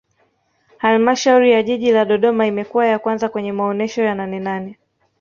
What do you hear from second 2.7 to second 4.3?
ya kwanza kwenye maonesho ya